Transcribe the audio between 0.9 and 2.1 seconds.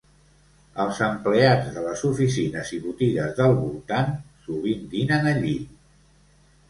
empleats de les